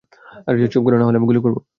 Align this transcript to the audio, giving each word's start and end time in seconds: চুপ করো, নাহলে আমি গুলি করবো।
চুপ 0.73 0.83
করো, 0.85 0.95
নাহলে 0.97 1.17
আমি 1.17 1.27
গুলি 1.27 1.41
করবো। 1.45 1.61